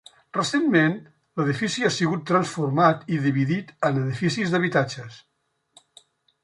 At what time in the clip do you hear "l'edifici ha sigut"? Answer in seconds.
1.41-2.23